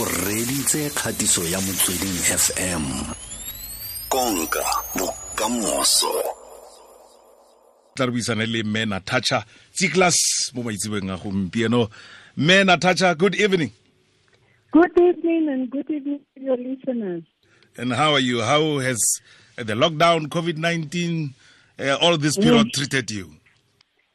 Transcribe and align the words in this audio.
o 0.00 0.04
reditse 0.04 0.90
kgatiso 0.90 1.44
ya 1.44 1.60
motsweding 1.60 2.18
fm 2.42 2.84
konka 4.08 4.64
bokamoso. 4.98 6.12
Tla 7.94 8.06
re 8.06 8.12
buisane 8.12 8.46
le 8.46 8.62
mme 8.62 8.84
Natasha 8.86 9.44
Tsichlas 9.72 10.16
mo 10.54 10.62
maitsebeng 10.62 11.10
a 11.10 11.16
gompieno. 11.16 11.88
Mme 12.36 12.64
Natasha 12.64 13.14
good 13.14 13.34
evening. 13.34 13.70
Good 14.72 14.98
evening 14.98 15.48
and 15.48 15.70
good 15.70 15.88
evening 15.90 16.20
to 16.34 16.40
your 16.42 16.56
listeners. 16.56 17.22
and 17.76 17.92
how 17.92 18.12
are 18.12 18.20
you? 18.20 18.40
How 18.42 18.78
has 18.78 18.98
the 19.56 19.74
lockdown 19.74 20.26
covid-19 20.28 21.32
uh, 21.78 21.96
all 22.00 22.16
this 22.16 22.36
period 22.36 22.68
treated 22.72 23.10
you? 23.10 23.34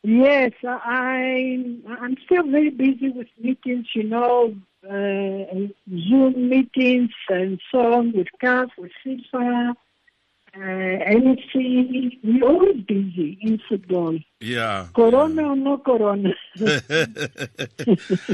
Yes, 0.04 0.52
I, 0.64 1.76
I'm 2.02 2.16
still 2.26 2.44
very 2.50 2.70
busy 2.70 3.10
with 3.10 3.28
meetings, 3.38 3.88
you 3.94 4.04
know, 4.04 4.56
Zoom 4.84 6.50
meetings 6.50 7.12
and 7.30 7.60
so 7.72 7.94
on 7.94 8.14
with 8.14 8.28
CAF, 8.42 8.70
with 8.78 8.92
FIFA, 9.06 9.76
uh. 10.56 12.20
We're 12.24 12.44
always 12.44 12.82
busy 12.88 13.38
in 13.42 13.60
football. 13.70 14.18
yeah 14.40 14.88
Corona 14.96 15.50
or 15.50 15.56
no 15.56 15.78
corona. 15.78 16.34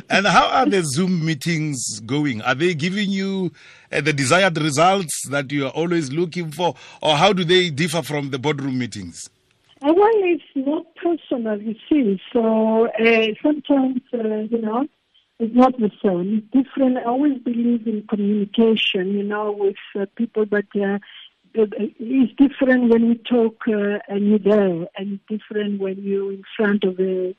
and 0.10 0.28
how 0.28 0.48
are 0.48 0.66
the 0.66 0.82
zoom 0.86 1.26
meetings 1.26 2.00
going 2.06 2.42
are 2.44 2.56
they 2.56 2.74
giving 2.74 3.10
you 3.10 3.52
uh, 3.92 4.02
the 4.02 4.14
desired 4.14 4.58
results 4.58 5.28
that 5.30 5.52
you 5.52 5.66
are 5.66 5.72
always 5.72 6.12
looking 6.12 6.52
for 6.52 6.76
or 7.02 7.16
how 7.16 7.34
do 7.34 7.44
they 7.44 7.70
differ 7.70 8.02
from 8.02 8.30
the 8.30 8.40
boardroom 8.40 8.78
meetings 8.78 9.30
Uh, 9.82 9.94
well, 9.94 10.20
it's 10.34 10.44
not 10.56 10.86
personal, 10.96 11.62
you 11.62 11.76
see. 11.90 12.20
So 12.32 12.88
uh, 12.88 13.28
sometimes, 13.44 14.02
uh, 14.14 14.48
you 14.50 14.62
know, 14.62 14.88
it's 15.40 15.56
not 15.56 15.78
the 15.78 15.92
same. 16.04 16.48
Different. 16.54 16.98
I 16.98 17.04
always 17.04 17.40
believe 17.40 17.88
in 17.88 18.06
communication, 18.08 19.10
you 19.12 19.24
know, 19.24 19.52
with 19.52 19.76
uh, 20.00 20.06
people, 20.16 20.46
but 20.46 20.66
uh, 20.76 21.00
it's 21.54 22.34
different 22.38 22.90
when 22.90 23.06
you 23.06 23.16
talk 23.16 23.64
uh, 23.68 24.00
and 24.08 24.28
you're 24.30 24.40
there, 24.40 24.88
and 24.98 25.20
different 25.28 25.82
when 25.82 26.02
you're 26.02 26.32
in 26.32 26.44
front 26.56 26.84
of 26.84 27.00
a, 27.00 27.36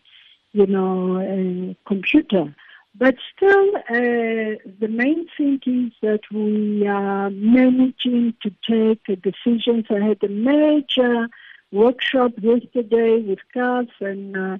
you 0.52 0.66
know, 0.66 1.20
a 1.20 1.76
computer. 1.86 2.54
But 2.98 3.16
still, 3.34 3.76
uh, 3.76 4.56
the 4.80 4.88
main 4.88 5.26
thing 5.36 5.60
is 5.66 5.92
that 6.02 6.20
we 6.32 6.86
are 6.86 7.30
managing 7.30 8.34
to 8.42 8.50
take 8.68 9.02
uh, 9.08 9.16
decisions. 9.22 9.86
I 9.90 10.00
had 10.06 10.22
a 10.22 10.28
major 10.28 11.28
workshop 11.72 12.32
yesterday 12.40 13.22
with 13.22 13.40
CAF 13.54 13.88
and 14.00 14.36
uh, 14.36 14.58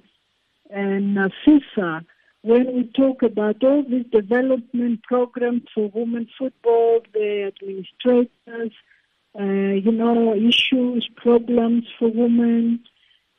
and 0.69 1.17
uh, 1.17 1.29
FIFA 1.45 2.05
when 2.47 2.73
we 2.73 2.83
talk 2.95 3.23
about 3.23 3.61
all 3.61 3.83
these 3.83 4.05
development 4.11 5.03
programs 5.03 5.63
for 5.75 5.91
women 5.93 6.29
football, 6.39 7.01
the 7.13 7.51
administrators, 7.51 8.71
uh, 9.37 9.43
you 9.43 9.91
know, 9.91 10.33
issues, 10.33 11.09
problems 11.17 11.83
for 11.99 12.07
women, 12.09 12.79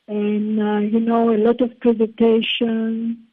and 0.07 0.61
uh, 0.61 0.79
you 0.81 1.01
know, 1.01 1.35
a 1.35 1.39
lot 1.39 1.61
of 1.63 1.81
presentation. 1.81 3.25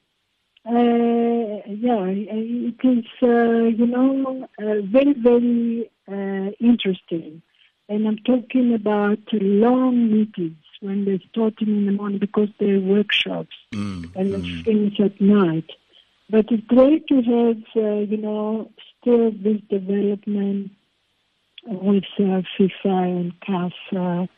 Uh, 0.65 1.61
yeah, 1.67 2.05
it 2.07 2.79
is, 2.83 3.05
uh, 3.21 3.67
you 3.79 3.85
know, 3.85 4.47
uh, 4.57 4.81
very, 4.95 5.13
very 5.13 5.91
uh, 6.11 6.51
interesting. 6.59 7.41
And 7.89 8.07
I'm 8.07 8.17
talking 8.25 8.73
about 8.73 9.19
long 9.33 10.11
meetings 10.11 10.64
when 10.85 11.05
they're 11.05 11.19
starting 11.31 11.67
in 11.67 11.85
the 11.85 11.91
morning 11.91 12.19
because 12.19 12.49
they're 12.59 12.79
workshops 12.79 13.55
Mm, 13.75 14.15
and 14.15 14.33
they 14.33 14.63
finish 14.63 14.99
at 14.99 15.19
night. 15.19 15.69
But 16.29 16.45
it's 16.49 16.65
great 16.67 17.07
to 17.07 17.15
have, 17.15 17.57
uh, 17.75 17.99
you 17.99 18.17
know, 18.17 18.71
still 19.01 19.31
this 19.31 19.61
development 19.69 20.71
with 21.65 22.03
uh, 22.19 22.41
FIFA 22.57 22.85
and 22.85 23.39
CAF 23.41 24.29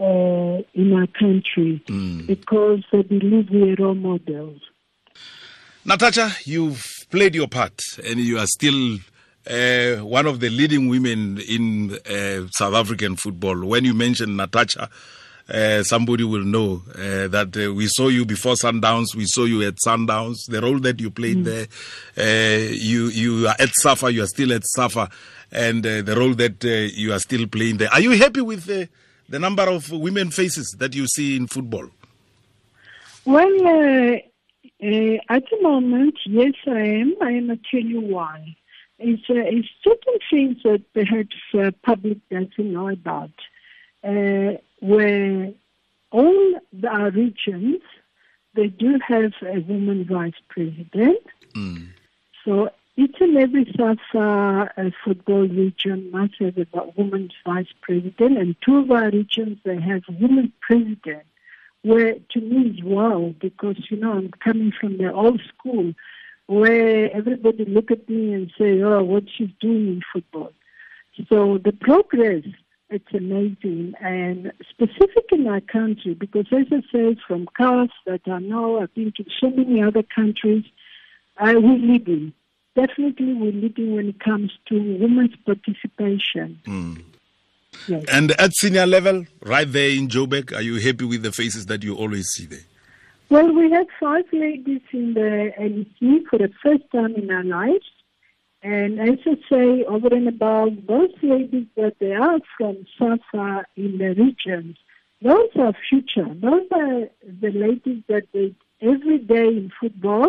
uh, 0.00 0.62
in 0.74 0.92
our 0.94 1.06
country 1.08 1.82
mm. 1.86 2.26
because 2.26 2.82
I 2.92 3.02
believe 3.02 3.50
we 3.50 3.72
are 3.72 3.76
role 3.78 3.94
models. 3.94 4.62
Natasha, 5.84 6.32
you've 6.44 7.06
played 7.10 7.34
your 7.34 7.48
part 7.48 7.80
and 8.04 8.18
you 8.18 8.38
are 8.38 8.46
still 8.46 8.98
uh, 9.48 9.96
one 10.04 10.26
of 10.26 10.40
the 10.40 10.50
leading 10.50 10.88
women 10.88 11.38
in 11.48 11.98
uh, 12.10 12.46
South 12.52 12.74
African 12.74 13.16
football. 13.16 13.64
When 13.64 13.84
you 13.84 13.94
mention 13.94 14.36
Natasha, 14.36 14.90
uh, 15.48 15.82
somebody 15.82 16.24
will 16.24 16.44
know 16.44 16.82
uh, 16.94 17.28
that 17.28 17.56
uh, 17.56 17.72
we 17.72 17.86
saw 17.86 18.08
you 18.08 18.24
before 18.24 18.54
Sundowns, 18.54 19.14
we 19.14 19.24
saw 19.26 19.44
you 19.44 19.62
at 19.62 19.76
Sundowns, 19.76 20.46
the 20.48 20.60
role 20.60 20.78
that 20.80 21.00
you 21.00 21.10
played 21.10 21.44
there. 21.44 21.66
Uh, 22.16 22.70
you, 22.72 23.06
you 23.06 23.48
are 23.48 23.56
at 23.58 23.70
Safa, 23.74 24.12
you 24.12 24.22
are 24.22 24.26
still 24.26 24.52
at 24.52 24.64
Safa, 24.66 25.08
and 25.50 25.86
uh, 25.86 26.02
the 26.02 26.14
role 26.16 26.34
that 26.34 26.64
uh, 26.64 26.68
you 26.94 27.12
are 27.12 27.18
still 27.18 27.46
playing 27.46 27.78
there. 27.78 27.90
Are 27.92 28.00
you 28.00 28.10
happy 28.12 28.40
with 28.40 28.68
uh, 28.68 28.86
the 29.28 29.38
number 29.38 29.68
of 29.68 29.90
women 29.90 30.30
faces 30.30 30.74
that 30.78 30.94
you 30.94 31.06
see 31.06 31.36
in 31.36 31.46
football? 31.46 31.88
Well, 33.24 33.66
uh, 33.66 34.18
at 34.80 35.44
the 35.50 35.58
moment, 35.60 36.18
yes, 36.24 36.54
I 36.66 36.80
am. 36.80 37.14
I 37.20 37.32
am. 37.32 37.48
Tell 37.70 37.80
you 37.80 38.00
why. 38.00 38.56
It's, 38.98 39.22
uh, 39.30 39.34
it's 39.34 39.68
certain 39.82 40.18
things 40.30 40.62
that 40.64 40.82
perhaps 40.92 41.36
uh, 41.54 41.70
public 41.84 42.18
doesn't 42.30 42.58
know 42.58 42.88
about, 42.88 43.30
where 44.02 45.52
all 46.10 46.60
the, 46.72 47.12
regions, 47.14 47.82
they 48.54 48.68
do 48.68 48.98
have 49.06 49.32
a 49.42 49.60
woman 49.60 50.04
vice 50.04 50.40
president. 50.48 51.22
Mm. 51.54 51.88
So 52.44 52.70
each 52.96 53.16
and 53.20 53.36
every 53.36 53.64
SAFA 53.76 54.72
uh, 54.76 54.90
football 55.04 55.46
region 55.46 56.10
must 56.10 56.34
have 56.40 56.58
a 56.58 56.66
woman 56.96 57.30
vice 57.46 57.72
president, 57.80 58.38
and 58.38 58.56
two 58.60 58.78
of 58.78 58.90
our 58.90 59.10
regions 59.10 59.58
they 59.64 59.80
have 59.80 60.02
women 60.08 60.52
president. 60.60 61.24
Where 61.82 62.14
to 62.14 62.40
me 62.40 62.70
is 62.70 62.82
wow 62.82 63.34
because 63.38 63.76
you 63.88 63.98
know 63.98 64.14
I'm 64.14 64.30
coming 64.30 64.72
from 64.72 64.98
the 64.98 65.12
old 65.12 65.40
school 65.42 65.94
where 66.46 67.14
everybody 67.14 67.66
look 67.66 67.92
at 67.92 68.08
me 68.08 68.32
and 68.32 68.50
say, 68.58 68.82
"Oh, 68.82 69.04
what 69.04 69.24
she's 69.30 69.50
doing 69.60 69.86
in 69.88 70.02
football." 70.12 70.52
So 71.28 71.58
the 71.58 71.72
progress 71.72 72.44
it's 72.90 73.12
amazing 73.12 73.94
and 74.00 74.52
specific 74.70 75.26
in 75.32 75.46
our 75.46 75.60
country 75.60 76.14
because 76.14 76.46
as 76.52 76.66
I 76.72 76.80
say 76.92 77.16
from 77.26 77.46
CAF 77.58 77.90
that 78.06 78.22
I 78.26 78.38
know 78.38 78.80
I've 78.80 78.94
been 78.94 79.12
to 79.16 79.24
so 79.40 79.50
many 79.50 79.82
other 79.82 80.02
countries, 80.02 80.64
uh, 81.38 81.54
we're 81.56 81.78
leading. 81.78 82.32
Definitely 82.74 83.34
we're 83.34 83.52
leading 83.52 83.94
when 83.94 84.08
it 84.08 84.20
comes 84.20 84.52
to 84.68 84.98
women's 84.98 85.36
participation. 85.44 86.60
Mm. 86.66 87.02
Yes. 87.86 88.04
And 88.10 88.30
at 88.32 88.54
senior 88.54 88.86
level, 88.86 89.24
right 89.42 89.70
there 89.70 89.90
in 89.90 90.08
Joburg, 90.08 90.54
are 90.54 90.62
you 90.62 90.76
happy 90.76 91.04
with 91.04 91.22
the 91.22 91.32
faces 91.32 91.66
that 91.66 91.82
you 91.82 91.94
always 91.94 92.28
see 92.28 92.46
there? 92.46 92.64
Well, 93.30 93.52
we 93.52 93.70
had 93.70 93.86
five 94.00 94.24
ladies 94.32 94.80
in 94.92 95.12
the 95.12 95.52
NEC 95.58 96.26
for 96.30 96.38
the 96.38 96.50
first 96.62 96.84
time 96.92 97.14
in 97.14 97.30
our 97.30 97.44
lives. 97.44 97.84
And 98.62 99.00
I 99.00 99.16
say, 99.50 99.84
over 99.84 100.08
and 100.08 100.28
above, 100.28 100.70
those 100.86 101.12
ladies 101.22 101.66
that 101.76 101.96
they 102.00 102.12
are 102.12 102.40
from 102.56 102.86
SAFA 102.98 103.64
in 103.76 103.98
the 103.98 104.14
regions, 104.14 104.76
those 105.22 105.50
are 105.56 105.72
future. 105.88 106.26
Those 106.34 106.66
are 106.72 107.08
the 107.40 107.50
ladies 107.50 108.02
that 108.08 108.24
they 108.32 108.54
every 108.80 109.18
day 109.18 109.48
in 109.48 109.72
football, 109.80 110.28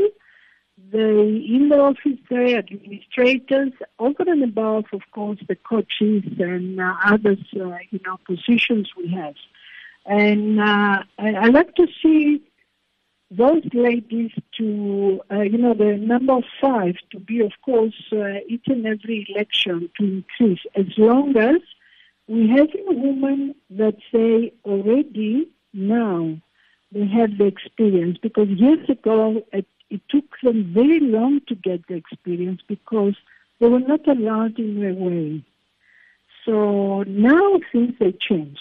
they 0.92 1.00
in 1.00 1.70
the 1.70 1.80
office 1.80 2.20
there, 2.30 2.58
administrators, 2.58 3.72
over 4.00 4.24
and 4.28 4.44
above, 4.44 4.86
of 4.94 5.02
course, 5.12 5.40
the 5.48 5.56
coaches 5.56 6.24
and 6.40 6.80
uh, 6.80 6.96
others, 7.06 7.40
uh, 7.56 7.78
you 7.90 8.00
know, 8.06 8.18
positions 8.26 8.90
we 8.96 9.12
have. 9.12 9.36
And 10.06 10.60
uh, 10.60 11.04
I, 11.18 11.34
I 11.34 11.46
like 11.48 11.76
to 11.76 11.88
see 12.02 12.42
those 13.32 13.64
ladies 13.74 14.32
to, 14.58 15.22
uh, 15.32 15.42
you 15.42 15.58
know, 15.58 15.74
the 15.74 15.98
number 15.98 16.40
five 16.60 16.96
to 17.12 17.20
be, 17.20 17.42
of 17.42 17.52
course, 17.64 17.94
uh, 18.12 18.40
each 18.48 18.66
and 18.68 18.86
every 18.86 19.28
election 19.30 19.90
to 19.98 20.04
increase 20.04 20.60
as 20.76 20.88
long 20.98 21.38
as 21.38 21.62
we 22.28 22.48
have 22.50 22.70
a 22.88 22.94
woman 22.94 23.56
that 23.72 23.96
say 24.12 24.54
already 24.66 25.48
now 25.74 26.38
they 26.92 27.06
have 27.08 27.38
the 27.38 27.46
experience 27.46 28.18
because 28.22 28.48
years 28.50 28.88
ago 28.90 29.44
it, 29.54 29.66
it 29.90 30.02
took 30.10 30.26
them 30.44 30.72
very 30.74 31.00
long 31.00 31.42
to 31.48 31.56
get 31.56 31.88
the 31.88 31.96
experience 31.96 32.62
because 32.68 33.16
they 33.60 33.68
were 33.68 33.80
not 33.80 34.08
allowed 34.08 34.58
in 34.58 34.80
their 34.80 34.94
way. 34.94 35.44
So 36.46 37.04
now 37.04 37.60
things 37.72 37.96
have 38.00 38.20
changed. 38.20 38.60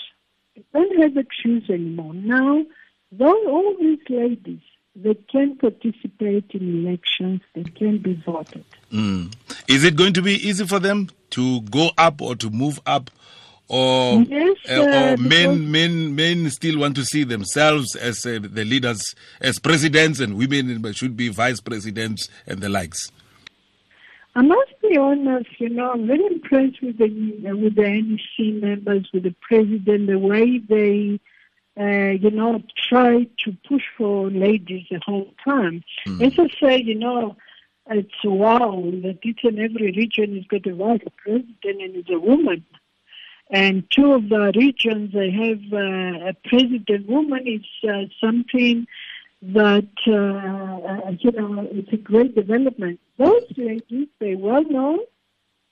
They 0.57 0.65
don't 0.73 1.03
have 1.03 1.17
excuse 1.17 1.69
anymore. 1.71 2.15
Now, 2.15 2.65
though 3.13 3.49
all 3.49 3.75
these 3.81 4.01
ladies, 4.09 4.61
they 4.95 5.15
can 5.31 5.57
participate 5.57 6.51
in 6.53 6.87
elections, 6.87 7.41
they 7.55 7.65
can 7.65 7.99
be 7.99 8.15
voted. 8.27 8.65
Mm. 8.93 9.33
Is 9.69 9.85
it 9.85 9.97
going 9.97 10.13
to 10.15 10.23
be 10.23 10.35
easy 10.35 10.67
for 10.67 10.79
them 10.79 11.09
to 11.31 11.61
go 11.63 11.91
up 11.97 12.21
or 12.21 12.35
to 12.37 12.51
move 12.51 12.81
up? 12.87 13.11
Or, 13.69 14.23
Yes, 14.23 14.57
uh, 14.71 14.81
uh, 14.81 15.13
or 15.13 15.17
men, 15.19 15.71
men, 15.71 16.17
men 16.17 16.49
still 16.51 16.79
want 16.79 16.97
to 16.97 17.05
see 17.05 17.23
themselves 17.25 17.95
as 17.97 18.25
uh, 18.25 18.39
the 18.43 18.65
leaders, 18.65 19.15
as 19.43 19.59
presidents, 19.59 20.21
and 20.21 20.39
women 20.39 20.91
should 20.95 21.17
be 21.17 21.29
vice 21.29 21.61
presidents 21.61 22.31
and 22.47 22.61
the 22.61 22.71
likes. 22.71 23.11
I 24.35 24.43
must 24.43 24.81
be 24.81 24.97
honest, 24.97 25.49
you 25.59 25.69
know, 25.69 25.91
I'm 25.91 26.07
very 26.07 26.25
impressed 26.25 26.81
with 26.81 26.97
the 26.99 27.09
with 27.55 27.75
the 27.75 27.83
NEC 27.83 28.63
members, 28.63 29.09
with 29.13 29.25
the 29.25 29.35
president, 29.41 30.07
the 30.07 30.19
way 30.19 30.59
they, 30.59 31.19
uh, 31.79 32.11
you 32.11 32.31
know, 32.31 32.63
try 32.89 33.27
to 33.45 33.57
push 33.69 33.85
for 33.97 34.31
ladies 34.31 34.87
the 34.91 35.01
whole 35.05 35.33
time. 35.45 35.85
Mm. 36.07 36.27
As 36.27 36.39
I 36.39 36.49
say, 36.61 36.83
you 36.83 36.95
know, 36.95 37.37
it's 37.91 38.25
wow 38.25 38.83
that 39.03 39.19
each 39.23 39.41
and 39.45 39.59
every 39.59 39.93
region 39.93 40.35
has 40.37 40.45
got 40.47 40.67
a 40.67 40.75
vice 40.75 41.01
president 41.17 41.57
and 41.65 41.97
is 41.97 42.11
a 42.11 42.19
woman. 42.19 42.65
And 43.51 43.85
two 43.91 44.13
of 44.13 44.29
the 44.29 44.53
regions 44.55 45.13
they 45.15 45.31
have 45.31 45.73
uh, 45.73 46.31
a 46.31 46.35
president 46.45 47.09
woman 47.09 47.47
is 47.47 47.89
uh, 47.89 48.05
something 48.21 48.87
that 49.41 49.89
uh, 50.07 51.09
uh, 51.09 51.13
you 51.21 51.33
know 51.33 51.67
it's 51.71 51.93
a 51.93 51.97
great 51.97 52.35
development. 52.35 53.01
Those 53.17 53.45
ladies, 53.57 54.09
they 54.19 54.35
well 54.35 54.65
known, 54.65 54.99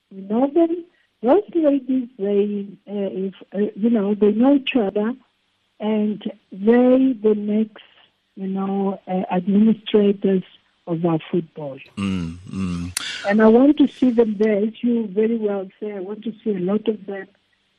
you 0.09 0.21
know 0.21 0.49
them. 0.51 0.85
Those 1.21 1.43
ladies, 1.53 2.07
they 2.17 2.67
uh, 2.87 3.27
if 3.27 3.33
uh, 3.53 3.71
you 3.75 3.89
know 3.89 4.15
they 4.15 4.31
know 4.31 4.55
each 4.55 4.75
other, 4.75 5.13
and 5.79 6.23
they 6.51 7.13
the 7.21 7.35
next 7.35 7.83
you 8.35 8.47
know 8.47 8.99
uh, 9.07 9.23
administrators 9.31 10.43
of 10.87 11.05
our 11.05 11.19
football. 11.29 11.77
Mm, 11.97 12.37
mm. 12.49 13.27
And 13.29 13.41
I 13.41 13.47
want 13.47 13.77
to 13.77 13.87
see 13.87 14.09
them 14.09 14.37
there, 14.37 14.57
as 14.57 14.81
you 14.81 15.07
very 15.07 15.37
well 15.37 15.67
say. 15.79 15.91
I 15.91 15.99
want 15.99 16.23
to 16.23 16.33
see 16.43 16.51
a 16.51 16.59
lot 16.59 16.87
of 16.87 17.05
them 17.05 17.27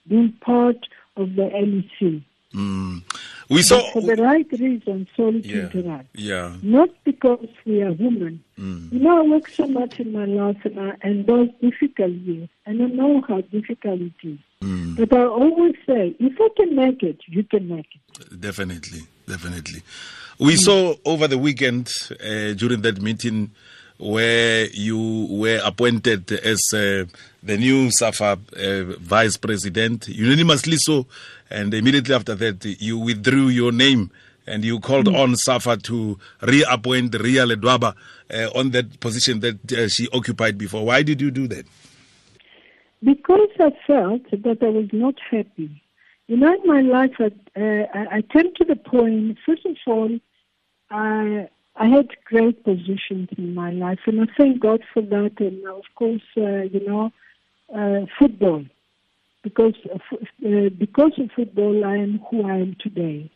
being 0.07 0.33
part 0.41 0.87
of 1.17 1.35
the 1.35 1.49
NEC. 1.49 2.23
Mm. 2.55 3.03
We 3.51 3.63
saw 3.63 3.81
but 3.81 3.93
for 3.93 4.03
the 4.03 4.23
right 4.23 4.47
reason, 4.53 5.09
sorry 5.17 5.41
yeah, 5.41 5.69
to 5.69 5.79
interrupt. 5.79 6.09
Yeah. 6.15 6.57
Not 6.63 6.91
because 7.05 7.49
we 7.65 7.83
are 7.83 7.93
women. 7.93 8.45
Mm. 8.59 8.93
You 8.93 8.99
know, 9.01 9.19
I 9.19 9.29
work 9.29 9.49
so 9.49 9.67
much 9.67 10.01
in 10.01 10.13
my 10.13 10.27
life 10.27 10.59
and, 10.65 10.79
I, 10.79 10.95
and 11.03 11.27
those 11.27 11.49
difficult 11.63 12.11
years, 12.11 12.49
and 12.67 12.83
I 12.83 12.87
know 12.87 13.23
how 13.27 13.41
difficult 13.41 14.01
it 14.01 14.13
is. 14.23 14.39
Mm. 14.63 14.97
But 14.97 15.13
I 15.13 15.25
always 15.25 15.75
say, 15.87 16.17
if 16.19 16.41
I 16.41 16.49
can 16.57 16.75
make 16.75 17.03
it, 17.03 17.21
you 17.27 17.45
can 17.45 17.69
make 17.69 17.87
it. 17.95 18.41
Definitely, 18.41 19.01
definitely. 19.27 19.83
We 20.39 20.55
mm. 20.55 20.59
saw 20.59 20.95
over 21.05 21.29
the 21.29 21.39
weekend 21.39 21.93
uh, 22.13 22.55
during 22.55 22.83
that 22.83 23.01
meeting 23.01 23.53
where 23.99 24.67
you 24.67 25.27
were 25.31 25.61
appointed 25.65 26.31
as 26.33 26.61
uh, 26.73 27.05
the 27.43 27.57
new 27.57 27.91
SAFA 27.91 28.39
uh, 28.57 28.83
vice 29.01 29.37
president, 29.37 30.09
unanimously 30.09 30.77
so, 30.77 31.07
and 31.51 31.75
immediately 31.75 32.15
after 32.15 32.35
that, 32.37 32.65
you 32.65 32.99
withdrew 32.99 33.49
your 33.49 33.73
name 33.73 34.11
and 34.47 34.65
you 34.65 34.81
called 34.81 35.07
mm. 35.07 35.17
on 35.19 35.37
SAFA 35.37 35.77
to 35.79 36.19
reappoint 36.43 37.15
Ria 37.21 37.45
Ledwaba 37.45 37.95
uh, 38.33 38.51
on 38.59 38.71
that 38.71 38.99
position 39.01 39.41
that 39.41 39.73
uh, 39.73 39.89
she 39.89 40.09
occupied 40.13 40.59
before. 40.59 40.87
Why 40.87 41.03
did 41.03 41.21
you 41.21 41.31
do 41.31 41.47
that? 41.49 41.67
Because 43.03 43.51
I 43.61 43.71
felt 43.87 44.23
that 44.31 44.59
I 44.61 44.69
was 44.69 44.89
not 44.93 45.15
happy. 45.31 45.83
You 46.27 46.37
know, 46.37 46.53
in 46.53 46.67
my 46.67 46.81
life, 46.81 47.13
I, 47.19 47.31
uh, 47.59 47.87
I 48.11 48.23
came 48.23 48.53
to 48.57 48.65
the 48.65 48.77
point, 48.77 49.39
first 49.47 49.65
of 49.65 49.77
all, 49.87 50.19
I 50.91 51.49
I 51.81 51.87
had 51.87 52.09
great 52.25 52.65
positions 52.65 53.29
in 53.39 53.55
my 53.55 53.71
life, 53.71 54.01
and 54.07 54.21
I 54.21 54.27
thank 54.37 54.59
God 54.61 54.83
for 54.93 55.01
that. 55.01 55.35
And 55.39 55.65
of 55.69 55.85
course, 55.95 56.23
uh, 56.37 56.63
you 56.63 56.85
know, 56.85 57.13
uh, 57.73 58.07
football, 58.19 58.65
because 59.45 59.75
of, 59.95 60.01
uh, 60.13 60.71
because 60.77 61.13
of 61.19 61.31
football, 61.37 61.85
I 61.85 61.97
am 61.99 62.21
who 62.29 62.49
I 62.49 62.57
am 62.57 62.77
today. 62.81 63.31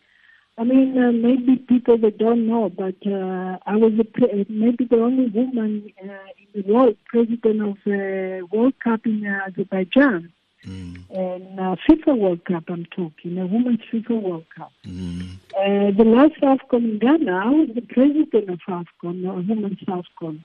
I 0.58 0.64
mean, 0.64 0.99
uh, 0.99 1.12
maybe 1.12 1.56
people 1.56 1.96
that 1.99 2.19
don't 2.19 2.46
know, 2.46 2.69
but 2.69 2.96
uh, 3.06 3.58
I 3.64 3.76
was 3.76 3.93
a 3.99 4.04
pre- 4.04 4.46
maybe 4.49 4.84
the 4.84 5.00
only 5.00 5.28
woman 5.28 5.90
uh, 5.99 6.12
in 6.38 6.62
the 6.62 6.72
world 6.72 6.96
president 7.06 7.62
of 7.62 7.78
the 7.84 8.46
World 8.52 8.75
Cup 8.81 9.06
in 9.06 9.26
Azerbaijan. 9.26 10.31
Mm. 10.66 11.10
And 11.10 11.58
uh, 11.58 11.76
FIFA 11.88 12.19
World 12.19 12.44
Cup, 12.44 12.64
I'm 12.69 12.84
talking, 12.87 13.38
a 13.38 13.46
women's 13.46 13.81
FIFA 13.93 14.22
World 14.22 14.44
Cup. 14.54 14.72
Mm. 14.87 15.37
Uh, 15.58 15.90
the 15.96 16.04
last 16.04 16.34
AFCON 16.43 16.84
in 16.84 16.98
Ghana, 16.98 17.32
I 17.32 17.48
was 17.48 17.69
the 17.75 17.81
president 17.81 18.50
of 18.50 18.60
AFCON, 18.69 19.28
a 19.28 19.34
women's 19.34 19.81
AFCON. 19.81 20.44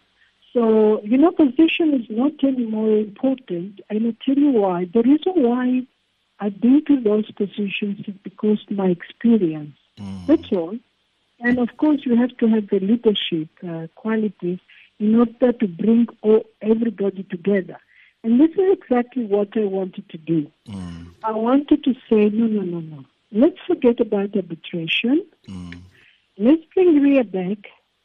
So, 0.54 1.02
you 1.04 1.18
know, 1.18 1.32
position 1.32 1.94
is 1.94 2.08
not 2.10 2.32
any 2.44 2.66
more 2.66 2.98
important. 2.98 3.82
And 3.90 4.08
I'll 4.08 4.14
tell 4.26 4.42
you 4.42 4.50
why. 4.52 4.86
The 4.92 5.04
reason 5.04 5.34
why 5.44 5.86
I've 6.40 6.60
been 6.60 6.84
to 6.86 7.02
those 7.02 7.30
positions 7.32 8.00
is 8.08 8.16
because 8.24 8.60
my 8.70 8.88
experience. 8.88 9.76
Mm. 10.00 10.26
That's 10.28 10.52
all. 10.52 10.78
And 11.40 11.60
of 11.60 11.78
course, 11.78 12.02
you 12.06 12.16
have 12.16 12.36
to 12.38 12.48
have 12.48 12.70
the 12.70 12.80
leadership 12.80 13.50
uh, 13.68 13.88
qualities 13.96 14.60
in 15.00 15.16
order 15.16 15.52
to 15.54 15.68
bring 15.68 16.08
all, 16.22 16.44
everybody 16.62 17.24
together. 17.24 17.78
And 18.24 18.40
this 18.40 18.52
is 18.52 18.78
exactly 18.80 19.26
what 19.26 19.56
I 19.56 19.66
wanted 19.66 20.10
to 20.10 20.18
do. 20.18 20.52
Mm. 20.68 21.12
I 21.24 21.32
wanted 21.32 21.84
to 21.84 21.94
say, 22.10 22.30
no, 22.30 22.48
no, 22.48 22.62
no, 22.62 22.80
no. 22.80 23.06
Let's 23.32 23.58
forget 23.68 24.00
about 24.00 24.36
arbitration. 24.36 25.26
Mm. 25.48 25.82
Let's 26.38 26.64
bring 26.74 27.02
Ria 27.02 27.24
back. 27.24 27.58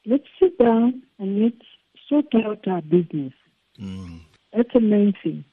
Let's 0.05 0.27
sit 0.39 0.59
down 0.59 1.03
and 1.19 1.43
let's 1.43 1.65
sort 2.09 2.35
out 2.35 2.67
our 2.69 2.83
business. 2.83 3.33
Mm. 3.81 4.21
That's 4.53 4.73
the 4.75 4.81
main 4.81 5.15
thing. 5.23 5.44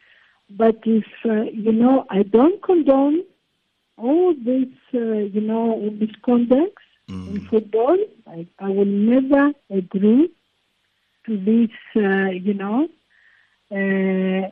But 0.50 0.80
if, 0.86 1.06
uh, 1.24 1.44
you 1.44 1.72
know, 1.72 2.06
I 2.10 2.24
don't 2.24 2.62
condone 2.62 3.24
all 4.00 4.34
this, 4.34 4.70
uh, 4.94 5.24
you 5.36 5.42
know, 5.42 5.90
misconducts 6.02 6.86
Mm. 7.10 7.28
in 7.28 7.48
football, 7.48 7.98
I, 8.28 8.46
I 8.60 8.70
will 8.70 8.86
never 8.86 9.52
agree 9.72 10.30
to 11.26 11.38
this, 11.38 11.72
uh, 11.96 12.30
you 12.30 12.54
know, 12.54 12.88
uh, 13.72 14.50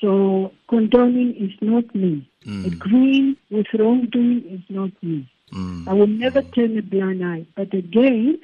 so 0.00 0.52
condoning 0.68 1.34
is 1.36 1.52
not 1.60 1.94
me. 1.94 2.28
Mm. 2.44 2.66
Agreeing 2.72 3.36
with 3.50 3.66
wrongdoing 3.78 4.42
is 4.50 4.62
not 4.68 4.90
me. 5.02 5.30
Mm. 5.52 5.86
I 5.88 5.92
will 5.92 6.08
never 6.08 6.42
turn 6.42 6.76
a 6.76 6.82
blind 6.82 7.24
eye. 7.24 7.46
But 7.54 7.72
again, 7.72 8.40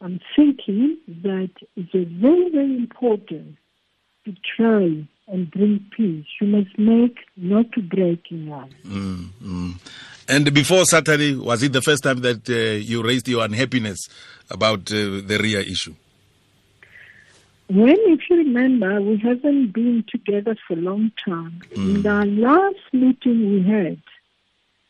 I'm 0.00 0.18
thinking 0.34 0.96
that 1.22 1.50
it's 1.76 1.94
a 1.94 2.04
very, 2.04 2.50
very 2.50 2.76
important 2.76 3.56
to 4.24 4.34
try 4.56 5.06
and 5.28 5.50
bring 5.50 5.84
peace. 5.96 6.26
You 6.40 6.48
must 6.48 6.78
make 6.78 7.18
not 7.36 7.72
to 7.72 7.82
break 7.82 8.30
in 8.30 8.48
life. 8.48 8.70
Mm, 8.84 9.28
mm. 9.42 9.74
And 10.28 10.54
before 10.54 10.84
Saturday, 10.84 11.34
was 11.34 11.62
it 11.62 11.72
the 11.72 11.82
first 11.82 12.02
time 12.02 12.20
that 12.20 12.48
uh, 12.48 12.52
you 12.52 13.02
raised 13.02 13.28
your 13.28 13.44
unhappiness 13.44 14.08
about 14.50 14.90
uh, 14.92 15.20
the 15.24 15.38
RIA 15.42 15.60
issue? 15.60 15.94
When, 17.68 17.96
if 18.06 18.28
you 18.28 18.36
remember, 18.36 19.00
we 19.00 19.16
haven't 19.16 19.72
been 19.72 20.04
together 20.08 20.56
for 20.66 20.74
a 20.74 20.80
long 20.80 21.10
time. 21.24 21.62
In 21.74 22.02
the 22.02 22.24
last 22.26 22.92
meeting 22.92 23.50
we 23.50 23.62
had 23.62 23.98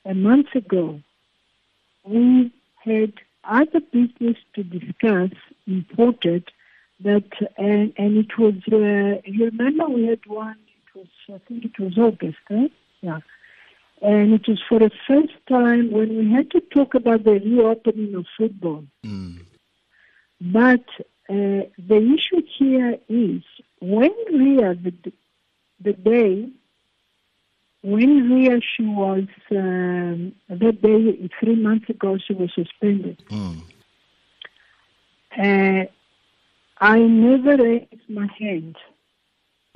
a 0.05 0.15
month 0.15 0.55
ago, 0.55 1.01
we 2.05 2.53
had 2.85 3.13
other 3.45 3.81
business 3.81 4.37
to 4.55 4.65
discuss, 4.65 5.31
imported, 5.67 6.51
that, 7.03 7.29
and, 7.57 7.93
and 7.97 8.17
it 8.19 8.39
was, 8.39 8.55
uh, 8.73 9.21
you 9.25 9.47
remember 9.47 9.89
we 9.89 10.07
had 10.07 10.25
one, 10.27 10.57
it 10.77 10.99
was, 10.99 11.09
I 11.29 11.39
think 11.47 11.65
it 11.65 11.79
was 11.79 11.99
August, 11.99 12.39
eh? 12.51 12.69
Yeah. 13.01 13.21
And 14.01 14.35
it 14.35 14.49
was 14.49 14.61
for 14.69 14.79
the 14.79 14.91
first 15.07 15.35
time 15.49 15.91
when 15.91 16.17
we 16.17 16.33
had 16.33 16.51
to 16.53 16.61
talk 16.61 16.95
about 16.95 17.25
the 17.25 17.33
reopening 17.33 18.15
of 18.15 18.27
football. 18.37 18.85
Mm. 19.05 19.45
But 20.41 20.85
uh, 21.29 21.69
the 21.79 22.17
issue 22.17 22.43
here 22.59 22.99
is 23.09 23.43
when 23.81 24.13
Ria, 24.33 24.75
the, 24.75 25.13
the 25.81 25.93
day 25.93 26.49
when 27.83 28.31
Ria, 28.31 28.61
she 28.61 28.85
was, 28.85 29.25
um, 29.51 30.33
that 30.49 30.81
day, 30.83 31.31
three 31.41 31.57
months 31.57 31.89
ago, 31.91 32.17
she 32.17 32.33
was 32.33 32.51
suspended. 32.55 33.23
Mm. 33.29 33.63
Uh, 35.37 35.87
I 36.83 36.99
never 36.99 37.57
raised 37.57 38.09
my 38.09 38.27
hand 38.39 38.77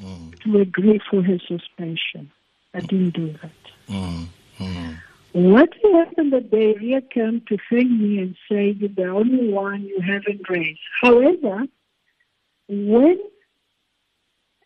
Mm. 0.00 0.38
to 0.40 0.58
agree 0.60 1.00
for 1.08 1.22
her 1.22 1.38
suspension. 1.38 2.30
I 2.74 2.80
didn't 2.80 3.14
do 3.14 3.28
that. 3.40 3.62
Mm. 3.88 4.26
Mm. 4.58 4.96
What 5.32 5.70
happened 5.94 6.32
that 6.34 6.50
day, 6.50 6.74
Ria 6.74 7.00
came 7.00 7.40
to 7.48 7.56
thank 7.70 7.90
me 7.90 8.18
and 8.18 8.36
say, 8.50 8.70
You're 8.78 8.90
the 8.90 9.06
only 9.20 9.48
one 9.50 9.82
you 9.84 10.00
haven't 10.00 10.48
raised. 10.50 10.80
However, 11.00 11.64
when 12.68 13.18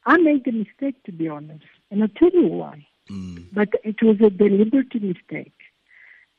I 0.06 0.16
made 0.16 0.46
a 0.48 0.52
mistake, 0.52 1.00
to 1.04 1.12
be 1.12 1.28
honest, 1.28 1.64
and 1.90 2.02
I'll 2.02 2.08
tell 2.08 2.30
you 2.32 2.48
why, 2.48 2.86
Mm. 3.08 3.44
but 3.52 3.68
it 3.84 4.02
was 4.02 4.20
a 4.20 4.30
deliberate 4.30 4.94
mistake. 5.00 5.58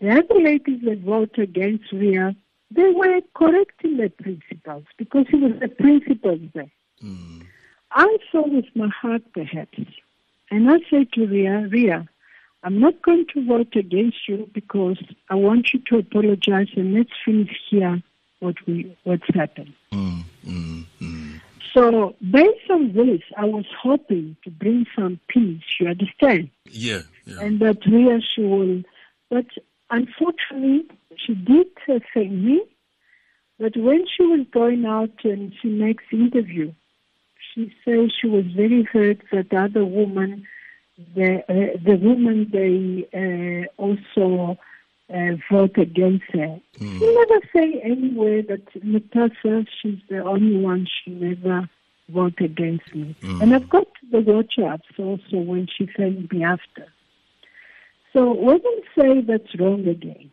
The 0.02 0.10
other 0.20 0.40
ladies 0.50 0.82
that 0.86 1.00
voted 1.00 1.40
against 1.50 1.92
Ria, 1.94 2.36
they 2.72 2.90
were 2.92 3.22
correcting 3.34 3.98
the 3.98 3.98
their 3.98 4.10
principles 4.10 4.86
because 4.98 5.26
it 5.30 5.42
was 5.42 5.60
the 5.60 5.68
principles 5.68 6.40
there. 6.54 6.72
Mm. 7.04 7.46
I 7.92 8.18
saw 8.32 8.48
with 8.48 8.66
my 8.76 8.88
heart, 8.88 9.24
perhaps, 9.34 9.78
and 10.50 10.72
I 10.72 10.80
said 10.90 11.12
to 11.14 11.28
Ria, 11.28 11.68
Ria, 11.70 12.08
I'm 12.64 12.80
not 12.80 13.02
going 13.02 13.26
to 13.34 13.46
vote 13.46 13.76
against 13.76 14.28
you 14.28 14.50
because 14.54 14.98
I 15.30 15.36
want 15.36 15.74
you 15.74 15.82
to 15.88 15.98
apologize 15.98 16.68
and 16.76 16.94
let's 16.94 17.12
finish 17.26 17.52
here 17.70 18.02
what 18.40 18.56
we 18.68 18.96
what's 19.04 19.28
happened. 19.34 19.74
Mm. 19.92 20.24
Mm. 20.46 20.86
Mm. 21.02 21.42
So 21.74 22.16
based 22.30 22.70
on 22.70 22.94
this, 22.94 23.22
I 23.38 23.46
was 23.46 23.66
hoping 23.82 24.36
to 24.44 24.52
bring 24.52 24.86
some 24.96 25.20
peace. 25.28 25.64
You 25.80 25.88
understand? 25.88 26.50
Yeah. 26.66 27.02
yeah. 27.26 27.40
And 27.42 27.60
that 27.60 27.86
Ria 27.86 28.20
she 28.22 28.42
will, 28.42 28.84
but 29.30 29.46
unfortunately, 29.90 30.86
she 31.18 31.34
did 31.36 31.68
uh, 31.90 32.00
thank 32.14 32.32
me. 32.32 32.62
But 33.60 33.78
when 33.78 34.06
she 34.08 34.24
was 34.24 34.46
going 34.52 34.86
out 34.86 35.24
and 35.24 35.54
she 35.62 35.68
makes 35.68 36.04
interview, 36.12 36.74
she 37.54 37.74
says 37.86 38.12
she 38.20 38.28
was 38.28 38.46
very 38.56 38.84
hurt 38.84 39.20
that 39.32 39.50
the 39.50 39.58
other 39.58 39.86
woman, 39.86 40.48
the 41.16 41.44
uh, 41.48 41.78
the 41.84 41.96
woman 41.98 42.50
they 42.52 43.08
uh, 43.14 43.82
also 43.82 44.58
uh, 45.14 45.36
vote 45.52 45.78
against 45.78 46.26
her. 46.34 46.60
Mm. 46.80 47.00
She 47.00 47.16
never 47.16 47.40
say 47.54 47.82
anywhere 47.84 48.42
that 48.44 48.84
Natasha, 48.84 49.66
she's 49.82 50.00
the 50.10 50.24
only 50.24 50.58
one 50.58 50.88
she 51.04 51.12
never 51.12 51.70
vote 52.10 52.40
against 52.40 52.94
me. 52.96 53.16
Mm. 53.22 53.42
And 53.42 53.56
I've 53.56 53.70
got 53.70 53.88
the 54.12 54.20
WhatsApps 54.20 54.98
also 54.98 55.38
when 55.38 55.68
she 55.68 55.88
thanked 55.98 56.34
me 56.34 56.44
after. 56.44 56.88
So 58.14 58.34
we 58.34 58.60
don't 58.60 58.86
say 58.98 59.22
that's 59.22 59.60
wrong 59.60 59.88
again. 59.88 60.32